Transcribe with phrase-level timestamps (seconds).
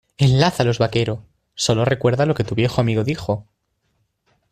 [0.17, 1.21] Enlázalos, vaquero.
[1.53, 3.45] Sólo recuerda lo que tu viejo amigo dijo.